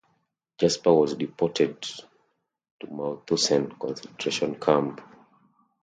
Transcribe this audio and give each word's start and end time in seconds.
Jaspar 0.57 0.95
was 0.95 1.13
deported 1.13 1.79
to 1.83 2.87
Mauthausen 2.87 3.77
concentration 3.77 4.55
camp. 4.59 4.99